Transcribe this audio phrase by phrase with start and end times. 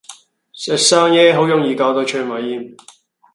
[0.51, 2.75] 食生冷野好容易搞到腸胃炎